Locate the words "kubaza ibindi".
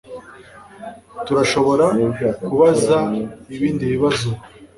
2.45-3.83